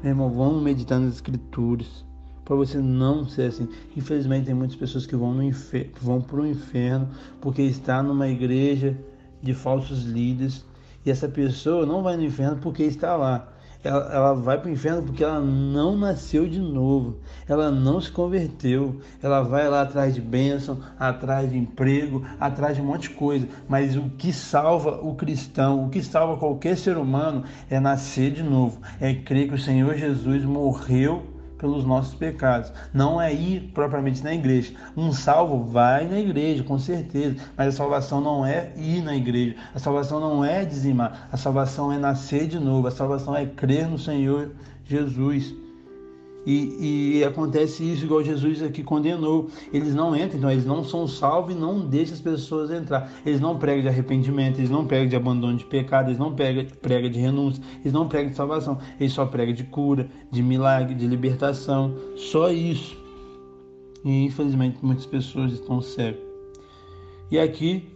Meu 0.01 0.12
irmão, 0.12 0.29
vamos 0.31 0.62
meditar 0.62 1.00
nas 1.00 1.15
escrituras 1.15 2.05
para 2.43 2.55
você 2.55 2.77
não 2.77 3.25
ser 3.25 3.44
assim. 3.44 3.68
Infelizmente 3.96 4.46
tem 4.46 4.53
muitas 4.53 4.75
pessoas 4.75 5.05
que 5.05 5.16
vão 5.16 5.33
no 5.33 5.44
infer 5.44 5.92
vão 6.01 6.22
para 6.22 6.42
o 6.42 6.46
inferno 6.46 7.09
porque 7.39 7.61
está 7.61 8.03
numa 8.03 8.27
igreja 8.27 8.98
de 9.42 9.53
falsos 9.53 10.03
líderes 10.03 10.66
e 11.05 11.11
essa 11.11 11.27
pessoa 11.27 11.85
não 11.85 12.03
vai 12.03 12.18
no 12.18 12.24
inferno 12.24 12.57
porque 12.57 12.83
está 12.83 13.16
lá 13.16 13.52
ela, 13.83 14.09
ela 14.13 14.33
vai 14.33 14.57
para 14.57 14.69
o 14.69 14.72
inferno 14.72 15.03
porque 15.03 15.24
ela 15.24 15.41
não 15.41 15.98
nasceu 15.98 16.48
de 16.48 16.59
novo, 16.59 17.17
ela 17.48 17.69
não 17.69 18.00
se 18.00 18.11
converteu, 18.11 19.00
ela 19.22 19.41
vai 19.41 19.67
lá 19.67 19.81
atrás 19.81 20.15
de 20.15 20.22
bênção, 20.22 20.79
atrás 20.98 21.51
de 21.51 21.57
emprego, 21.57 22.25
atrás 22.39 22.75
de 22.75 22.81
um 22.81 22.85
monte 22.85 23.09
de 23.09 23.15
coisa. 23.15 23.48
Mas 23.67 23.96
o 23.96 24.09
que 24.17 24.31
salva 24.31 25.01
o 25.01 25.15
cristão, 25.15 25.85
o 25.85 25.89
que 25.89 26.01
salva 26.01 26.37
qualquer 26.37 26.77
ser 26.77 26.98
humano 26.98 27.43
é 27.69 27.79
nascer 27.79 28.31
de 28.31 28.43
novo, 28.43 28.79
é 29.00 29.13
crer 29.13 29.50
que 29.50 29.55
o 29.55 29.59
Senhor 29.59 29.96
Jesus 29.96 30.46
morreu 30.46 31.32
pelos 31.64 31.86
nossos 31.86 32.14
pecados. 32.14 32.74
Não 32.94 33.22
é 33.22 33.34
ir 33.34 33.72
propriamente 33.74 34.22
na 34.22 34.34
igreja. 34.34 34.74
Um 34.98 35.14
salvo 35.14 35.64
vai 35.64 36.06
na 36.06 36.20
igreja, 36.20 36.62
com 36.62 36.78
certeza, 36.78 37.38
mas 37.56 37.70
a 37.70 37.72
salvação 37.72 38.20
não 38.20 38.46
é 38.46 38.74
ir 38.76 39.02
na 39.02 39.16
igreja. 39.16 39.56
A 39.74 39.80
salvação 39.80 40.20
não 40.20 40.44
é 40.44 40.66
dizimar. 40.66 41.30
A 41.32 41.38
salvação 41.38 41.90
é 41.90 41.98
nascer 41.98 42.48
de 42.48 42.60
novo. 42.60 42.86
A 42.88 42.92
salvação 42.92 43.34
é 43.34 43.46
crer 43.46 43.88
no 43.88 43.98
Senhor 43.98 44.52
Jesus. 44.84 45.63
E, 46.46 47.20
e, 47.20 47.24
acontece 47.24 47.84
isso 47.90 48.03
igual 48.03 48.24
Jesus 48.24 48.62
aqui 48.62 48.84
condenou. 48.84 49.50
Eles 49.72 49.96
não 49.96 50.16
entram, 50.16 50.38
então 50.38 50.51
eles 50.51 50.66
não 50.66 50.84
são 50.84 51.08
salvos 51.08 51.56
e 51.56 51.58
não 51.58 51.88
deixam 51.88 52.16
as 52.16 52.22
pessoas 52.22 52.70
entrar. 52.70 53.12
Eles 53.25 53.40
não 53.40 53.58
pregam 53.58 53.84
de 53.84 53.88
arrependimento, 53.88 54.60
eles 54.60 54.70
não 54.70 54.86
pregam 54.86 55.08
de 55.08 55.16
abandono 55.16 55.58
de 55.58 55.66
pecado, 55.66 56.10
eles 56.10 56.20
não 56.20 56.36
pregam, 56.36 56.66
pregam 56.82 57.10
de 57.10 57.20
renúncia, 57.20 57.64
eles 57.82 57.94
não 57.94 58.08
pregam 58.08 58.32
de 58.32 58.36
salvação. 58.36 58.77
Eles 59.00 59.14
só 59.14 59.25
pregam 59.25 59.53
de 59.53 59.64
cura, 59.64 60.10
de 60.29 60.44
milagre, 60.44 60.94
de 60.94 61.08
libertação. 61.08 61.96
Só 62.18 62.51
isso. 62.51 62.98
E 64.03 64.25
infelizmente 64.25 64.79
muitas 64.82 65.06
pessoas 65.06 65.53
estão 65.53 65.82
cegas. 65.82 66.20
E 67.32 67.40
aqui, 67.40 67.88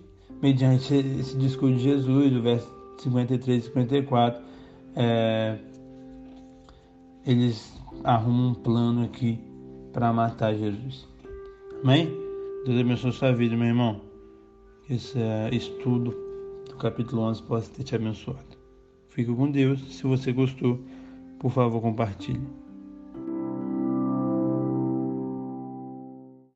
mediante 0.42 0.94
esse 0.94 1.36
discurso 1.38 1.76
de 1.76 1.84
Jesus, 1.84 2.34
o 2.34 2.42
verso 2.42 2.68
53 3.00 3.60
e 3.60 3.68
54, 3.68 4.42
é, 4.96 5.58
eles 7.26 7.77
arruma 8.04 8.50
um 8.50 8.54
plano 8.54 9.04
aqui 9.04 9.40
para 9.94 10.12
matar 10.14 10.54
Jesus. 10.56 11.08
Amém? 11.84 12.08
Deus 12.66 12.80
abençoe 12.80 13.12
sua 13.12 13.32
vida, 13.32 13.56
meu 13.56 13.68
irmão. 13.68 14.02
Esse 14.90 15.18
uh, 15.18 15.54
estudo 15.54 16.16
do 16.68 16.76
capítulo 16.76 17.24
11 17.24 17.44
possa 17.44 17.72
ter 17.72 17.84
te 17.84 17.96
abençoado. 17.96 18.58
Fique 19.10 19.34
com 19.34 19.50
Deus. 19.50 19.80
Se 19.96 20.04
você 20.04 20.32
gostou, 20.32 20.80
por 21.40 21.52
favor, 21.52 21.82
compartilhe. 21.82 22.67